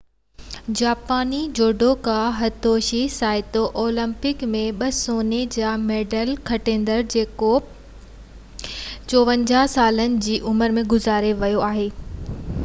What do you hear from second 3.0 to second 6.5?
Saito Olympic ۾ ٻہ سوني جا ميڊل